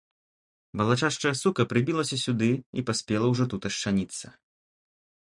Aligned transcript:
Валачашчая 0.79 1.33
сука 1.41 1.61
прыбілася 1.73 2.17
сюды 2.25 2.49
і 2.83 2.83
паспела 2.87 3.27
ўжо 3.33 3.45
тут 3.55 3.61
ашчаніцца. 3.69 4.27